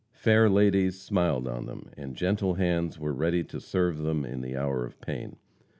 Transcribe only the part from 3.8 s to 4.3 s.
them